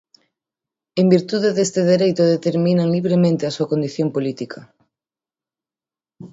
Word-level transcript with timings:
En 0.99 1.05
virtude 1.15 1.49
deste 1.59 1.81
dereito 1.91 2.23
determinan 2.35 2.93
libremente 2.95 3.43
a 3.45 3.53
súa 3.55 3.69
condición 3.73 4.07
política. 4.15 4.59